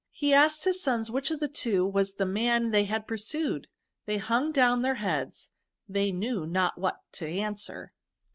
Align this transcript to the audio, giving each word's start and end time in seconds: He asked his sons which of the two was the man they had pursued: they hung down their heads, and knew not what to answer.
He 0.13 0.33
asked 0.33 0.63
his 0.63 0.81
sons 0.81 1.11
which 1.11 1.29
of 1.29 1.39
the 1.39 1.47
two 1.47 1.85
was 1.85 2.15
the 2.15 2.25
man 2.25 2.71
they 2.71 2.85
had 2.85 3.05
pursued: 3.07 3.67
they 4.07 4.17
hung 4.17 4.51
down 4.51 4.81
their 4.81 4.95
heads, 4.95 5.51
and 5.87 6.19
knew 6.19 6.47
not 6.47 6.75
what 6.79 7.01
to 7.11 7.27
answer. 7.27 7.93